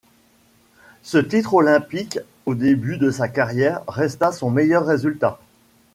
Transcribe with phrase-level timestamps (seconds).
[1.03, 2.17] Ce titre olympique
[2.47, 5.39] au début de sa carrière resta son meilleur résultat.